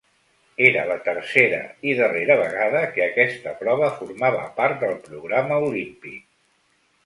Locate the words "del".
4.87-4.99